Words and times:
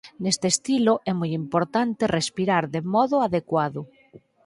Neste 0.23 0.47
estilo 0.53 0.93
é 1.09 1.13
moi 1.19 1.31
importante 1.41 2.11
respirar 2.17 2.63
de 2.75 2.81
modo 2.93 3.15
adecuado. 3.27 3.81